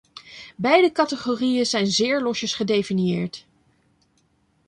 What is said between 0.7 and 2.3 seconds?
categorieën zijn zeer